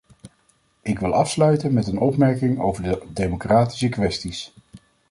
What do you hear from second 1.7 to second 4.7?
met een opmerking over de democratische kwesties.